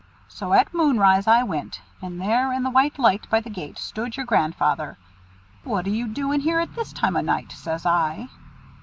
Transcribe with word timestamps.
"So 0.27 0.53
at 0.53 0.73
moon 0.73 0.97
rise 0.97 1.27
I 1.27 1.43
went, 1.43 1.79
and 2.01 2.19
there 2.19 2.51
in 2.51 2.63
the 2.63 2.71
white 2.71 2.97
light 2.97 3.29
by 3.29 3.39
the 3.39 3.51
gate 3.51 3.77
stood 3.77 4.17
your 4.17 4.25
grandfather. 4.25 4.97
'What 5.63 5.85
are 5.85 5.91
you 5.91 6.07
doing 6.07 6.39
here 6.39 6.59
at 6.59 6.73
this 6.73 6.91
time 6.91 7.15
o' 7.15 7.21
night?' 7.21 7.51
says 7.51 7.85
I. 7.85 8.27